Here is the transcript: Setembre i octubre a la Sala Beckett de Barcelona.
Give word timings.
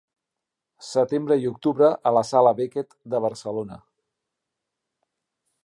Setembre 0.85 1.37
i 1.43 1.45
octubre 1.49 1.89
a 2.11 2.13
la 2.17 2.23
Sala 2.29 2.53
Beckett 2.61 2.97
de 3.15 3.21
Barcelona. 3.27 3.77